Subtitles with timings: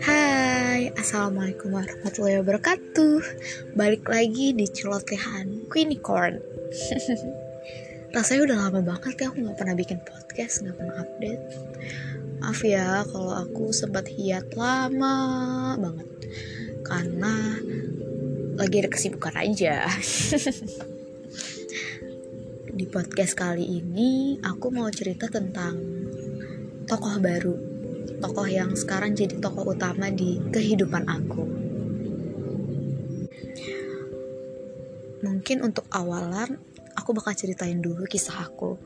[0.00, 3.20] Hai, Assalamualaikum warahmatullahi wabarakatuh.
[3.76, 6.40] Balik lagi di celotehan Queenicorn
[8.16, 11.44] Rasanya udah lama banget ya aku gak pernah bikin podcast, gak pernah update.
[12.40, 16.08] Maaf ya kalau aku sempat hiat lama banget.
[16.88, 17.60] Karena
[18.56, 19.84] lagi ada kesibukan aja
[22.76, 25.80] Di podcast kali ini aku mau cerita tentang
[26.84, 27.56] tokoh baru
[28.20, 31.44] tokoh yang sekarang jadi tokoh utama di kehidupan aku.
[35.24, 36.60] Mungkin untuk awalan
[36.92, 38.76] aku bakal ceritain dulu kisah aku.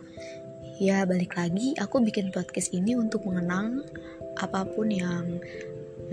[0.78, 3.82] Ya balik lagi aku bikin podcast ini untuk mengenang
[4.38, 5.42] apa pun yang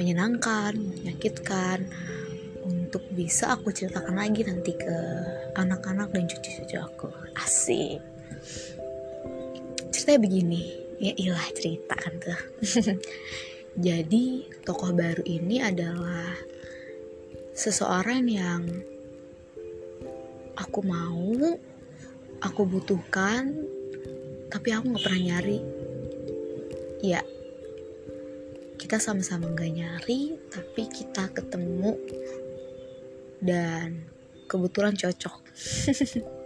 [0.01, 1.85] menyenangkan, menyakitkan
[2.87, 4.95] untuk bisa aku ceritakan lagi nanti ke
[5.59, 7.11] anak-anak dan cucu-cucu aku.
[7.35, 7.99] Asik.
[9.91, 12.41] Ceritanya begini ya ilah cerita kan tuh
[13.85, 14.25] jadi
[14.65, 16.33] tokoh baru ini adalah
[17.53, 18.65] seseorang yang
[20.57, 21.37] aku mau
[22.41, 23.53] aku butuhkan
[24.49, 25.59] tapi aku nggak pernah nyari
[27.05, 27.21] ya
[28.81, 31.93] kita sama-sama nggak nyari tapi kita ketemu
[33.41, 34.07] dan
[34.47, 35.35] kebetulan cocok.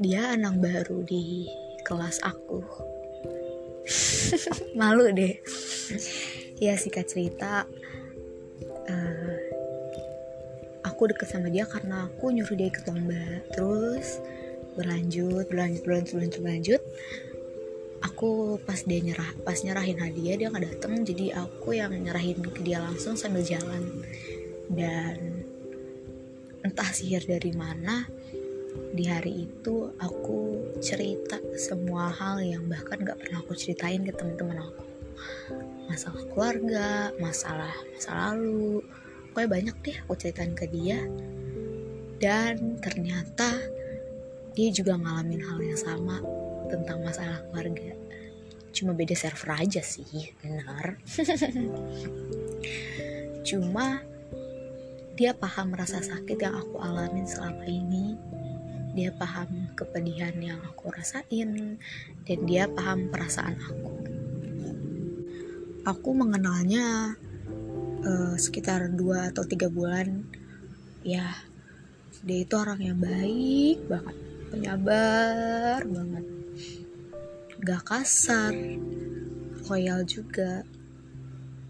[0.00, 1.44] Dia anak baru di
[1.84, 2.64] kelas aku.
[4.80, 5.36] Malu deh.
[6.56, 7.68] Ya singkat cerita
[8.88, 9.36] uh,
[10.84, 13.44] aku deket sama dia karena aku nyuruh dia ikut lomba.
[13.52, 14.20] Terus
[14.76, 16.82] berlanjut berlanjut berlanjut berlanjut berlanjut.
[18.00, 21.04] Aku pas dia nyerah pas nyerahin hadiah dia nggak dateng.
[21.04, 24.04] Jadi aku yang nyerahin ke dia langsung sambil jalan
[24.70, 25.42] dan
[26.62, 28.06] entah sihir dari mana
[28.94, 34.62] di hari itu aku cerita semua hal yang bahkan gak pernah aku ceritain ke teman-teman
[34.62, 34.84] aku.
[35.90, 38.78] Masalah keluarga masalah masa lalu
[39.30, 41.02] pokoknya banyak deh aku ceritain ke dia.
[42.20, 43.58] Dan ternyata
[44.54, 46.22] dia juga ngalamin hal yang sama
[46.70, 47.90] tentang masalah keluarga.
[48.70, 50.94] Cuma beda server aja sih benar.
[53.48, 54.04] Cuma
[55.20, 58.16] dia paham rasa sakit yang aku alamin selama ini.
[58.96, 61.76] Dia paham kepedihan yang aku rasain.
[62.24, 63.92] Dan dia paham perasaan aku.
[65.84, 67.20] Aku mengenalnya
[68.00, 70.24] uh, sekitar dua atau tiga bulan.
[71.04, 71.36] Ya
[72.24, 74.16] dia itu orang yang baik banget.
[74.48, 76.24] Penyabar banget.
[77.60, 78.56] Gak kasar.
[79.68, 80.64] Loyal juga.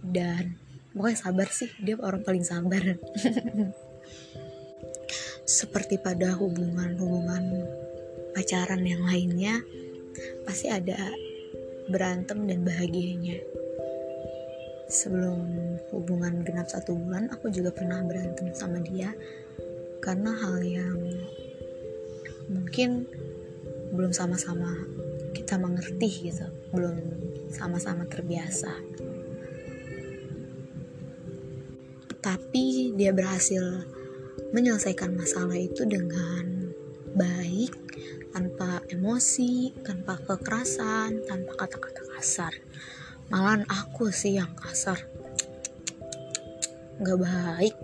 [0.07, 2.81] Dan pokoknya sabar sih dia orang paling sabar.
[5.61, 7.45] Seperti pada hubungan-hubungan
[8.33, 9.59] pacaran yang lainnya
[10.47, 11.11] pasti ada
[11.91, 13.43] berantem dan bahagianya.
[14.91, 15.43] Sebelum
[15.95, 19.11] hubungan genap satu bulan aku juga pernah berantem sama dia.
[20.01, 20.99] Karena hal yang
[22.51, 23.07] mungkin
[23.91, 24.71] belum sama-sama
[25.35, 26.99] kita mengerti gitu belum
[27.51, 28.71] sama-sama terbiasa
[32.21, 33.85] tapi dia berhasil
[34.53, 36.73] menyelesaikan masalah itu dengan
[37.17, 37.73] baik
[38.31, 42.55] tanpa emosi, tanpa kekerasan, tanpa kata-kata kasar.
[43.31, 44.99] Malahan aku sih yang kasar.
[47.01, 47.75] Gak baik.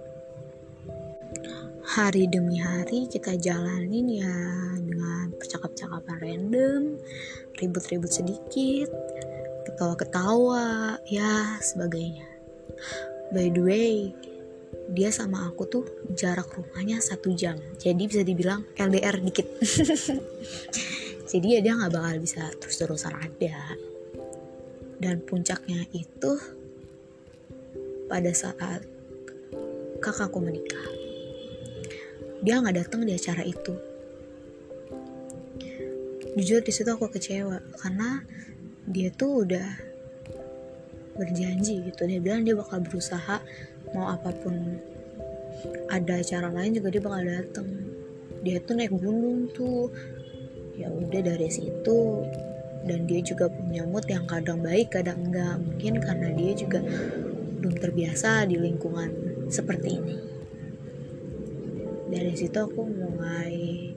[1.97, 4.37] Hari demi hari kita jalanin ya
[4.77, 6.83] dengan percakap-cakapan random,
[7.57, 8.93] ribut-ribut sedikit,
[9.65, 12.29] ketawa-ketawa, ya sebagainya.
[13.35, 14.15] By the way,
[14.93, 17.59] dia sama aku tuh jarak rumahnya satu jam.
[17.79, 19.47] Jadi bisa dibilang LDR dikit.
[21.31, 23.75] Jadi ya dia nggak bakal bisa terus-terusan ada.
[25.03, 26.39] Dan puncaknya itu
[28.07, 28.87] pada saat
[29.99, 30.87] kakakku menikah.
[32.47, 33.75] Dia nggak datang di acara itu.
[36.39, 37.59] Jujur di situ aku kecewa.
[37.81, 38.23] Karena
[38.87, 39.86] dia tuh udah
[41.17, 42.05] berjanji gitu.
[42.05, 43.41] Dia bilang dia bakal berusaha
[43.97, 44.79] mau apa pun
[45.89, 47.69] ada acara lain juga dia bakal dateng.
[48.45, 49.91] Dia tuh naik gunung tuh.
[50.77, 52.23] Ya udah dari situ.
[52.87, 55.59] Dan dia juga punya mood yang kadang baik kadang enggak.
[55.59, 56.85] Mungkin karena dia juga
[57.59, 59.11] belum terbiasa di lingkungan
[59.51, 60.17] seperti ini.
[62.07, 63.91] Dari situ aku mulai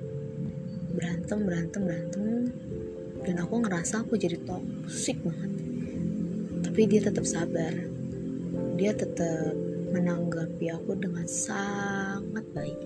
[0.96, 2.26] berantem berantem berantem.
[3.20, 5.69] Dan aku ngerasa aku jadi toxic banget
[6.80, 7.76] tapi dia tetap sabar
[8.80, 9.52] dia tetap
[9.92, 12.80] menanggapi aku dengan sangat baik.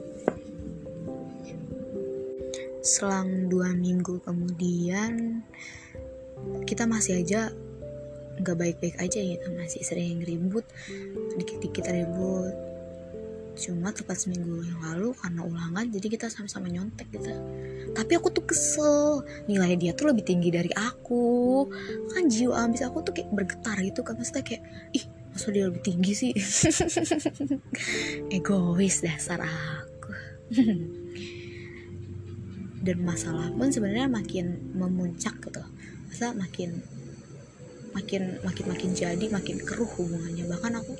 [2.81, 5.45] Selang dua minggu kemudian,
[6.65, 7.53] kita masih aja
[8.41, 10.65] nggak baik-baik aja gitu masih sering ribut
[11.37, 12.72] dikit-dikit ribut
[13.53, 17.29] cuma tepat seminggu yang lalu karena ulangan jadi kita sama-sama nyontek gitu.
[17.93, 21.69] Tapi aku tuh kesel nilai dia tuh lebih tinggi dari aku.
[22.09, 24.65] Kan jiwa ambis aku tuh kayak bergetar gitu kan maksudnya kayak
[24.97, 26.31] ih masa dia lebih tinggi sih?
[28.35, 30.11] Egois dasar aku.
[32.83, 35.61] Dan masalah pun sebenarnya makin memuncak gitu.
[36.09, 36.81] Masa makin
[37.93, 40.49] makin makin makin jadi makin keruh hubungannya.
[40.49, 40.93] Bahkan aku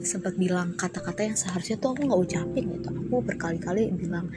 [0.00, 2.88] sempat bilang kata-kata yang seharusnya tuh aku nggak ucapin gitu.
[2.88, 4.32] Aku berkali-kali bilang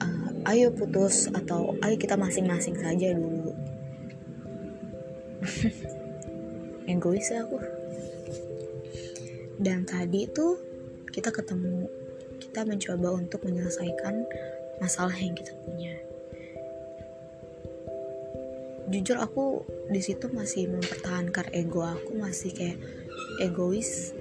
[0.00, 0.06] e,
[0.48, 3.52] ayo putus atau ayo kita masing-masing saja dulu.
[6.90, 7.58] Egois aku.
[9.60, 10.60] Dan tadi tuh
[11.12, 11.88] kita ketemu
[12.40, 14.24] kita mencoba untuk menyelesaikan
[14.80, 15.96] masalah yang kita punya.
[18.86, 22.78] Jujur aku di situ masih mempertahankan ego aku masih kayak
[23.42, 24.14] egois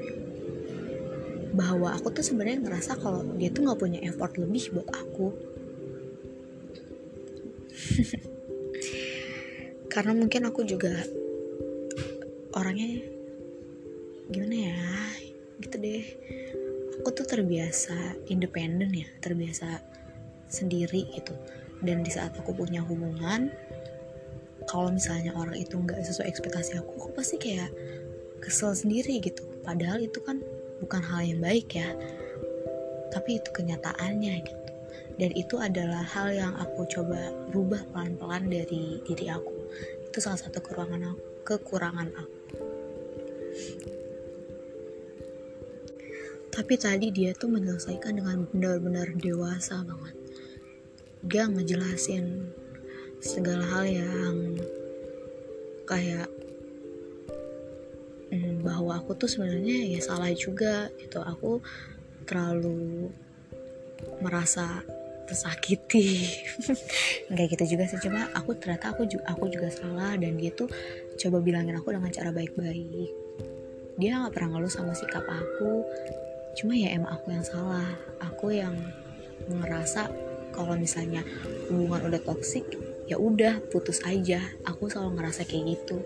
[1.56, 5.32] bahwa aku tuh sebenarnya ngerasa kalau dia tuh nggak punya effort lebih buat aku.
[9.94, 10.92] Karena mungkin aku juga
[12.60, 13.00] orangnya
[14.28, 14.84] gimana ya
[15.64, 16.04] gitu deh.
[17.00, 19.80] Aku tuh terbiasa independen ya terbiasa
[20.52, 21.32] sendiri gitu.
[21.80, 23.48] Dan di saat aku punya hubungan
[24.68, 27.72] kalau misalnya orang itu nggak sesuai ekspektasi aku aku pasti kayak
[28.44, 29.48] kesel sendiri gitu.
[29.64, 30.44] Padahal itu kan
[30.82, 31.94] bukan hal yang baik ya.
[33.14, 34.66] Tapi itu kenyataannya gitu.
[35.16, 39.56] Dan itu adalah hal yang aku coba rubah pelan-pelan dari diri aku.
[40.12, 42.58] Itu salah satu kekurangan aku kekurangan aku.
[46.50, 50.16] Tapi tadi dia tuh menyelesaikan dengan benar-benar dewasa banget.
[51.22, 52.50] Dia ngejelasin
[53.22, 54.36] segala hal yang
[55.86, 56.32] kayak
[58.66, 61.22] bahwa aku tuh sebenarnya ya salah juga gitu.
[61.22, 61.62] Aku
[62.26, 63.14] terlalu
[64.20, 64.82] merasa
[65.30, 66.30] tersakiti.
[67.30, 70.70] Nggak gitu juga sih cuma aku ternyata aku juga aku juga salah dan dia tuh
[71.18, 73.10] coba bilangin aku dengan cara baik-baik.
[73.96, 75.88] Dia nggak pernah ngeluh sama sikap aku
[76.56, 77.90] cuma ya emang aku yang salah.
[78.22, 78.76] Aku yang
[79.50, 80.10] ngerasa
[80.54, 81.26] kalau misalnya
[81.68, 82.66] hubungan udah toksik
[83.10, 84.42] ya udah putus aja.
[84.70, 85.98] Aku selalu ngerasa kayak gitu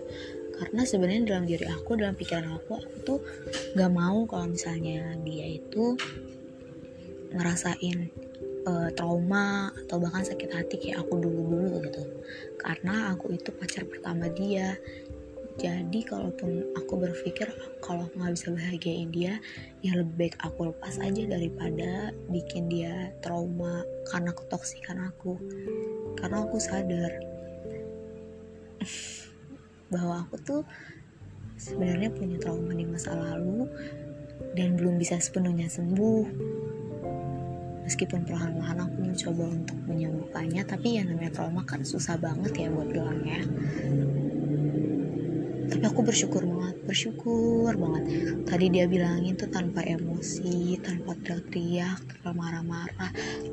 [0.60, 3.18] karena sebenarnya dalam diri aku dalam pikiran aku aku tuh
[3.72, 5.96] gak mau kalau misalnya dia itu
[7.32, 8.12] ngerasain
[8.68, 12.02] uh, trauma atau bahkan sakit hati kayak aku dulu-dulu gitu.
[12.60, 14.76] Karena aku itu pacar pertama dia.
[15.60, 17.52] Jadi kalaupun aku berpikir
[17.84, 19.36] kalau aku nggak bisa bahagiain dia
[19.84, 25.36] ya lebih baik aku lepas aja daripada bikin dia trauma karena ketoksikan aku.
[26.16, 27.12] Karena aku sadar
[29.90, 30.62] bahwa aku tuh
[31.60, 33.68] sebenarnya punya trauma di masa lalu
[34.56, 36.24] dan belum bisa sepenuhnya sembuh.
[37.84, 42.86] Meskipun perlahan-lahan aku mencoba untuk menyembuhkannya tapi yang namanya trauma kan susah banget ya buat
[42.86, 43.42] bilangnya
[45.70, 48.04] tapi aku bersyukur banget bersyukur banget.
[48.42, 53.10] Tadi dia bilangin tuh tanpa emosi tanpa teriak-teriak tanpa marah-marah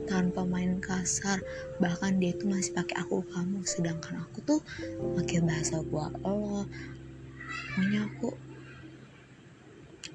[0.10, 1.38] tanpa main kasar.
[1.78, 3.62] Bahkan dia tuh masih pakai aku kamu.
[3.64, 4.60] Sedangkan aku tuh
[5.22, 6.66] pakai bahasa gua Allah
[7.78, 8.34] pokoknya aku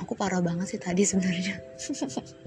[0.03, 1.63] aku parah banget sih tadi sebenarnya.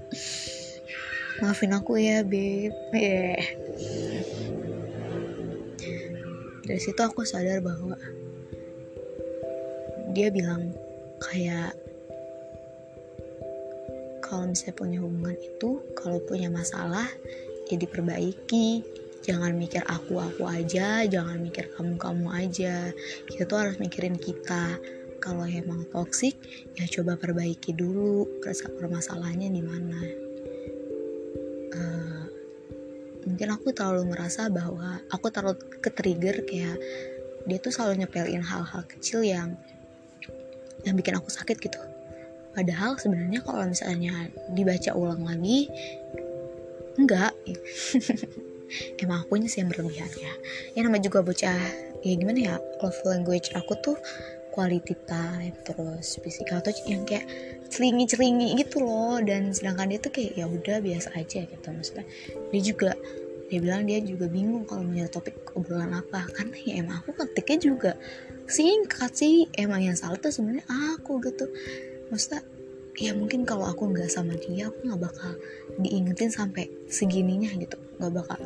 [1.40, 2.72] Maafin aku ya beb.
[2.92, 3.40] Yeah.
[6.66, 7.94] dari situ aku sadar bahwa
[10.16, 10.72] dia bilang
[11.20, 11.76] kayak
[14.24, 17.04] kalau misalnya punya hubungan itu kalau punya masalah
[17.68, 18.96] ya diperbaiki.
[19.26, 22.88] Jangan mikir aku aku aja jangan mikir kamu kamu aja.
[23.28, 24.80] Kita tuh harus mikirin kita.
[25.20, 26.40] Kalau emang toksik
[26.80, 28.40] ya coba perbaiki dulu
[28.80, 30.00] permasalahannya di mana.
[31.76, 32.24] Uh,
[33.28, 36.80] mungkin aku terlalu merasa bahwa aku terlalu ke trigger kayak
[37.46, 39.58] dia tuh selalu nyepelin hal-hal kecil yang
[40.86, 41.78] yang bikin aku sakit gitu.
[42.56, 45.68] Padahal sebenarnya kalau misalnya dibaca ulang lagi
[46.96, 47.36] enggak.
[49.02, 50.32] Emang akunya sih yang berlebihan ya.
[50.74, 51.54] Ya nama juga bocah
[52.02, 53.98] ya gimana ya love language aku tuh
[54.50, 57.28] quality time terus physical touch yang kayak
[57.68, 59.20] celingi-celingi gitu loh.
[59.20, 62.08] Dan sedangkan dia tuh kayak ya udah biasa aja gitu maksudnya.
[62.50, 62.90] Dia juga
[63.46, 66.26] dia bilang dia juga bingung kalau punya topik obrolan apa.
[66.34, 67.92] Kan ya emang aku ketiknya juga
[68.46, 71.50] singkat sih emang yang salah tuh sebenarnya aku gitu.
[72.10, 72.42] Maksudnya
[72.96, 75.30] ya mungkin kalau aku nggak sama dia aku nggak bakal
[75.82, 77.76] diingetin sampai segininya gitu.
[77.98, 78.38] Nggak bakal.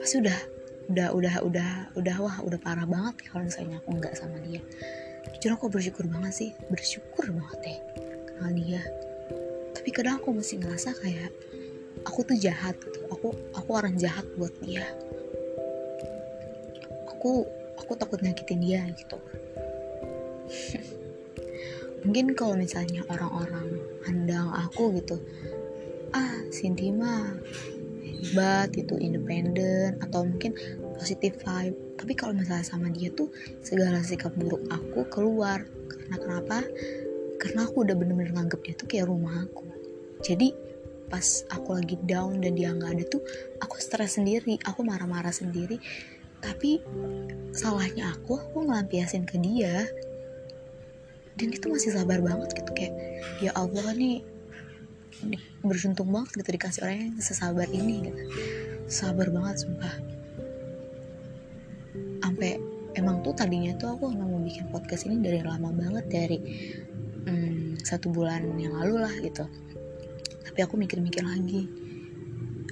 [0.00, 0.38] Pasti udah
[0.84, 4.60] udah udah udah udah wah udah parah banget kalau misalnya aku nggak sama dia.
[5.36, 6.50] Jujur aku bersyukur banget sih.
[6.68, 7.78] Bersyukur banget deh
[8.32, 8.82] kenal dia.
[9.76, 11.32] Tapi kadang aku masih ngerasa kayak
[12.04, 13.04] aku tuh jahat gitu.
[13.12, 14.84] Aku aku orang jahat buat dia.
[17.12, 17.48] Aku
[17.84, 19.20] aku takut nyakitin dia gitu.
[22.04, 25.16] Mungkin kalau misalnya orang-orang handang aku gitu
[26.14, 27.34] ah Cindy mah
[28.24, 30.54] hebat itu independen atau mungkin
[30.96, 31.98] positif vibe.
[32.00, 33.28] Tapi kalau misalnya sama dia tuh
[33.60, 35.66] segala sikap buruk aku keluar.
[35.90, 36.58] Karena kenapa?
[37.36, 39.66] Karena aku udah bener-bener nganggep dia tuh kayak rumah aku.
[40.24, 40.54] Jadi
[41.04, 43.20] pas aku lagi down dan dia nggak ada tuh
[43.60, 45.76] aku stres sendiri aku marah-marah sendiri
[46.44, 46.84] tapi
[47.56, 49.88] salahnya aku aku ngelampiasin ke dia.
[51.34, 52.94] Dan itu masih sabar banget gitu kayak
[53.42, 54.22] ya Allah nih
[55.64, 58.20] beruntung banget gitu dikasih orang yang sesabar ini gitu.
[58.86, 59.96] Sabar banget sumpah.
[62.22, 62.60] Sampai
[62.94, 66.38] emang tuh tadinya tuh aku emang mau bikin podcast ini dari lama banget dari
[67.26, 69.48] hmm, satu bulan yang lalu lah gitu.
[70.44, 71.66] Tapi aku mikir-mikir lagi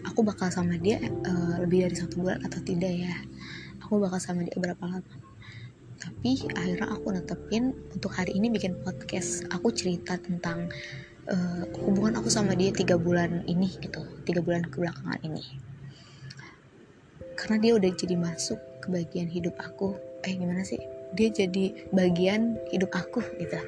[0.07, 3.15] aku bakal sama dia uh, lebih dari satu bulan atau tidak ya
[3.93, 5.15] aku bakal sama dia berapa lama.
[6.01, 9.45] Tapi akhirnya aku netepin untuk hari ini bikin podcast.
[9.53, 10.73] Aku cerita tentang
[11.29, 15.45] uh, hubungan aku sama dia tiga bulan ini gitu tiga bulan kebelakangan ini.
[17.37, 20.01] Karena dia udah jadi masuk ke bagian hidup aku.
[20.25, 20.81] Eh gimana sih?
[21.13, 23.61] Dia jadi bagian hidup aku gitu.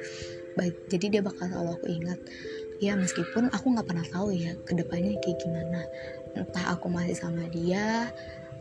[0.89, 2.17] Jadi dia bakal selalu aku ingat.
[2.81, 5.85] Ya meskipun aku nggak pernah tahu ya ke depannya kayak gimana.
[6.33, 8.09] Entah aku masih sama dia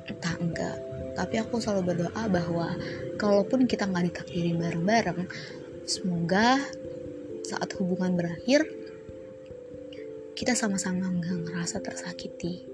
[0.09, 0.77] entah enggak.
[1.15, 2.75] Tapi aku selalu berdoa bahwa
[3.17, 5.31] kalaupun kita nggak ditakdirin bareng-bareng
[5.87, 6.59] semoga
[7.45, 8.67] saat hubungan berakhir
[10.35, 12.67] kita sama-sama nggak ngerasa tersakiti.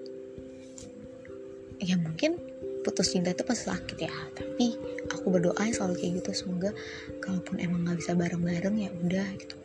[1.81, 2.41] Ya mungkin
[2.81, 4.73] putus cinta itu pasti sakit ya tapi
[5.13, 6.73] aku berdoa selalu kayak gitu semoga
[7.21, 9.57] kalaupun emang nggak bisa bareng-bareng ya udah gitu.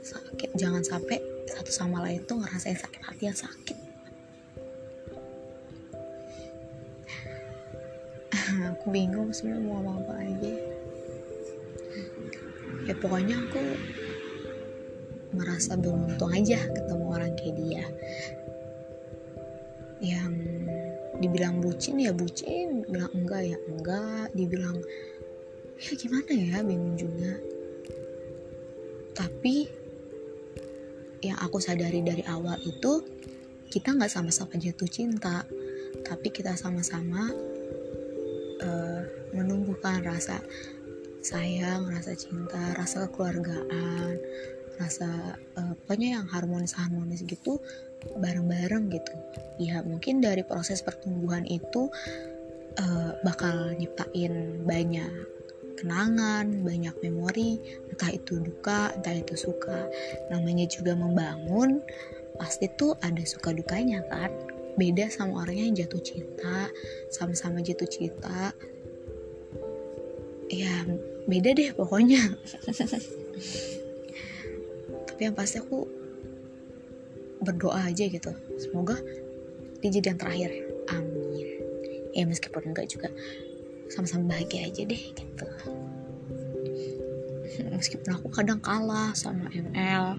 [0.00, 1.18] Sakit jangan sampai
[1.50, 3.79] satu sama lain tuh ngerasain sakit hati yang sakit
[8.74, 10.52] aku bingung sebenarnya mau ngomong apa aja
[12.88, 13.60] ya pokoknya aku
[15.30, 17.84] merasa beruntung aja ketemu orang kayak dia.
[20.00, 20.32] Yang
[21.20, 22.82] dibilang bucin ya bucin.
[22.88, 24.26] Bilang enggak ya enggak.
[24.34, 24.76] Dibilang
[25.78, 26.56] ya gimana ya?
[26.66, 27.38] Bingung juga.
[29.14, 29.68] Tapi
[31.20, 33.04] yang aku sadari dari awal itu
[33.70, 35.46] kita nggak sama-sama jatuh cinta.
[36.02, 37.30] Tapi kita sama-sama
[38.62, 39.02] uh,
[39.36, 40.40] menumbuhkan rasa
[41.20, 44.16] sayang, rasa cinta, rasa kekeluargaan,
[44.80, 47.60] rasa uh, pokoknya yang harmonis-harmonis gitu
[48.16, 49.12] bareng-bareng gitu.
[49.60, 51.92] Ya mungkin dari proses pertumbuhan itu
[52.80, 55.12] uh, bakal nyiptain banyak
[55.76, 57.56] kenangan, banyak memori,
[57.88, 59.88] entah itu duka, entah itu suka.
[60.28, 61.80] Namanya juga membangun,
[62.36, 64.32] pasti tuh ada suka dukanya kan
[64.74, 66.70] beda sama orangnya yang jatuh cinta
[67.10, 68.54] sama-sama jatuh cinta.
[70.50, 70.84] Ya
[71.30, 72.18] beda deh pokoknya.
[75.06, 75.86] Tapi yang pasti aku
[77.40, 78.32] berdoa aja gitu.
[78.58, 78.98] Semoga
[79.80, 80.50] dia jadi terakhir.
[80.90, 81.48] Amin.
[82.12, 83.08] Ya meskipun enggak juga.
[83.90, 85.46] Sama-sama bahagia aja deh gitu.
[87.74, 90.14] Meskipun aku kadang kalah sama ML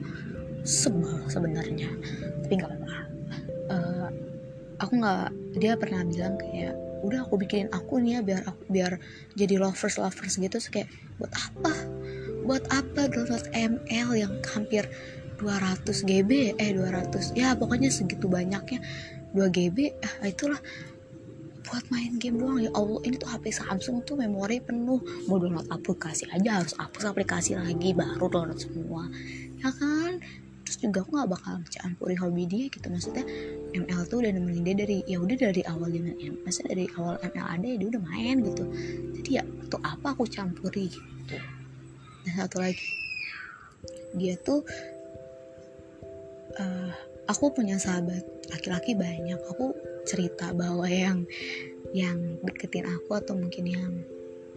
[0.68, 1.88] sebel sebenarnya.
[2.44, 3.01] Tapi nggak apa-apa
[4.82, 5.30] aku nggak
[5.62, 8.92] dia pernah bilang kayak udah aku bikinin aku nih ya biar aku biar
[9.38, 10.58] jadi lovers lovers gitu.
[10.58, 10.90] So, kayak
[11.22, 11.74] buat apa?
[12.46, 14.90] Buat apa download ml yang hampir
[15.42, 18.82] 200 GB eh 200 ya pokoknya segitu banyaknya.
[19.34, 20.62] 2 GB ah itulah.
[21.62, 23.00] Buat main game doang ya Allah.
[23.06, 25.00] Ini tuh HP Samsung tuh memori penuh.
[25.30, 29.08] Mau download aplikasi aja harus hapus aplikasi lagi baru download semua.
[29.62, 30.20] Ya kan
[30.72, 32.88] terus juga aku gak bakal campuri hobi dia gitu.
[32.88, 33.28] Maksudnya
[33.76, 36.88] ML tuh udah nemenin dia dari ya udah dari awal dia main ML maksudnya dari
[36.96, 38.64] awal ML ada ya dia udah main gitu.
[39.20, 41.36] Jadi ya untuk apa aku campuri gitu.
[42.24, 42.88] Dan satu lagi.
[44.16, 44.64] Dia tuh
[46.56, 46.92] uh,
[47.28, 48.24] aku punya sahabat
[48.56, 49.44] laki-laki banyak.
[49.52, 49.76] Aku
[50.08, 51.28] cerita bahwa yang
[51.92, 53.92] yang deketin aku atau mungkin yang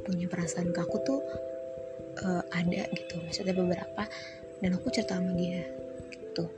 [0.06, 1.18] punya perasaan ke aku tuh
[2.23, 3.18] uh, ada gitu.
[3.18, 4.06] Maksudnya beberapa.
[4.62, 5.83] Dan aku cerita sama dia
[6.34, 6.50] gitu.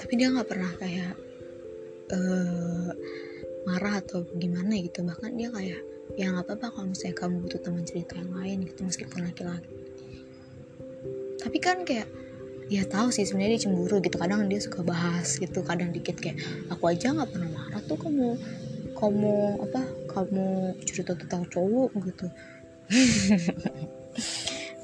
[0.00, 1.12] Tapi dia nggak pernah kayak
[2.16, 2.90] uh,
[3.68, 5.04] marah atau gimana gitu.
[5.04, 5.84] Bahkan dia kayak
[6.16, 9.68] ya nggak apa-apa kalau misalnya kamu butuh teman cerita yang lain gitu meskipun laki-laki.
[11.44, 12.08] Tapi kan kayak
[12.72, 14.16] ya tahu sih sebenarnya dia cemburu gitu.
[14.16, 16.40] Kadang dia suka bahas gitu kadang dikit kayak
[16.72, 18.40] aku aja nggak pernah marah tuh kamu
[18.96, 19.34] kamu
[19.68, 22.26] apa kamu cerita tentang cowok gitu.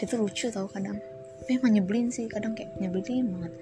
[0.04, 1.00] Itu lucu tau kadang
[1.44, 3.52] tapi emang nyebelin sih kadang kayak nyebelin banget.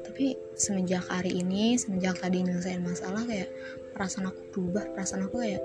[0.00, 3.52] Tapi semenjak hari ini semenjak tadi nyelesain masalah kayak
[3.92, 5.60] perasaan aku berubah perasaan aku kayak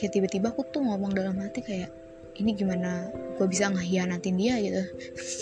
[0.00, 1.92] kayak tiba-tiba aku tuh ngomong dalam hati kayak
[2.40, 3.12] ini gimana?
[3.36, 4.80] Gue bisa ngehianatin dia gitu.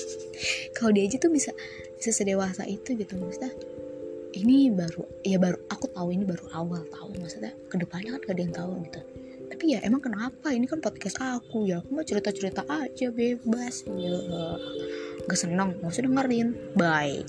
[0.75, 1.55] Kalau dia aja tuh bisa
[1.95, 3.55] bisa sedewasa itu gitu maksudnya
[4.35, 7.55] ini baru ya baru aku tahu ini baru awal tahu maksudnya.
[7.71, 9.03] Ke depannya kan gak ada yang tahu gitu
[9.65, 10.53] tapi ya emang kenapa?
[10.53, 13.89] Ini kan podcast aku ya aku mau cerita cerita aja bebas.
[13.97, 14.13] Ya
[15.25, 16.53] gak seneng gak usah dengerin.
[16.77, 17.25] Bye.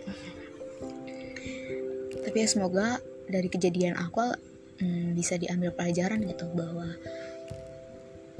[2.24, 4.32] Tapi ya semoga dari kejadian aku
[4.80, 6.88] hmm, bisa diambil pelajaran gitu bahwa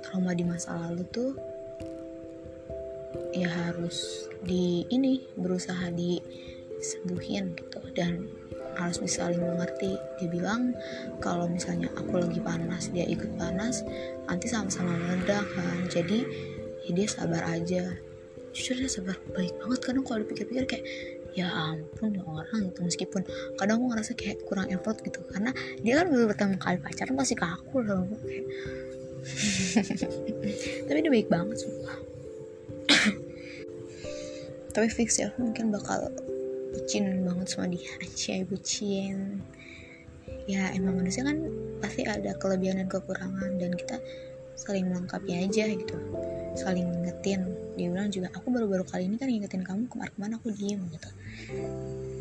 [0.00, 1.36] trauma di masa lalu tuh
[3.36, 6.16] ya harus di ini berusaha di
[6.80, 7.92] sembuhin gitu.
[7.92, 8.24] Dan
[8.76, 9.96] harus bisa saling mengerti.
[10.20, 10.74] Dia bilang
[11.18, 13.82] kalau misalnya aku lagi panas dia ikut panas
[14.26, 15.86] nanti sama-sama meledak kan.
[15.88, 16.18] Jadi
[16.86, 17.94] ya dia sabar aja.
[18.50, 19.80] Jujur dia sabar baik banget.
[19.82, 20.84] Kadang kalau dipikir-pikir kayak
[21.30, 23.22] ya ampun ya orang itu meskipun
[23.54, 25.22] kadang aku ngerasa kayak kurang effort gitu.
[25.30, 25.50] Karena
[25.82, 28.46] dia kan baru pertama kali pacaran pasti kaku loh kayak
[30.88, 31.98] tapi dia baik banget sumpah.
[34.70, 36.08] Tapi fix ya mungkin bakal
[36.70, 37.90] bucin banget sama dia.
[38.00, 39.42] Aja bucin.
[40.46, 41.38] Ya emang manusia kan
[41.82, 43.98] pasti ada kelebihan dan kekurangan dan kita
[44.54, 45.96] saling melengkapi aja gitu.
[46.58, 47.46] Saling ngingetin.
[47.78, 51.10] Dia bilang juga aku baru-baru kali ini kan ngingetin kamu ke mana-kemana aku diem gitu.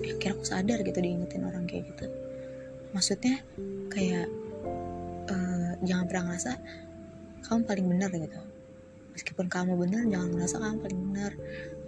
[0.06, 2.06] Ya, kira aku sadar gitu diingetin orang kayak gitu.
[2.96, 3.44] Maksudnya
[3.92, 4.28] kayak
[5.30, 6.52] uh, jangan pernah ngerasa
[7.46, 8.42] kamu paling benar gitu.
[9.14, 11.32] Meskipun kamu benar jangan merasa kamu paling benar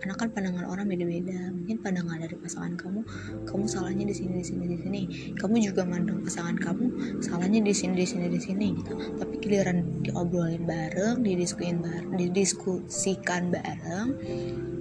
[0.01, 1.53] karena kan pandangan orang beda-beda.
[1.53, 3.05] Mungkin pandangan dari pasangan kamu
[3.46, 5.01] kamu salahnya di sini di sini di sini.
[5.38, 6.86] Kamu juga mandang pasangan kamu
[7.22, 8.98] salahnya di sini di sini di sini gitu.
[8.98, 14.07] Tapi giliran diobrolin bareng didiskusin bareng didiskusikan bareng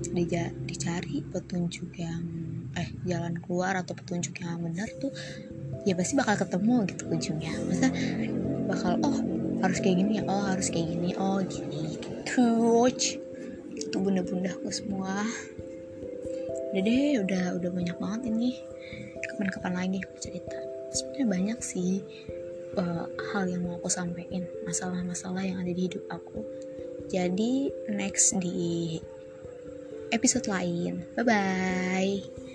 [0.08, 2.24] dija, dicari petunjuk yang
[2.80, 5.12] eh jalan keluar atau petunjuk yang benar tuh
[5.84, 7.52] ya pasti bakal ketemu gitu ujungnya.
[7.68, 7.92] Masa
[8.72, 9.20] bakal oh
[9.60, 12.88] harus kayak gini ya oh harus kayak gini oh gini gitu
[13.90, 15.26] itu bunda-bundaku semua.
[16.70, 18.62] Udah deh udah udah banyak banget ini.
[19.26, 20.58] Kapan-kapan lagi aku cerita.
[20.94, 21.98] Sebenarnya banyak sih
[22.78, 24.46] uh, hal yang mau aku sampaikan.
[24.62, 26.46] Masalah-masalah yang ada di hidup aku.
[27.10, 29.02] Jadi next di
[30.14, 31.02] episode lain.
[31.18, 32.49] Bye bye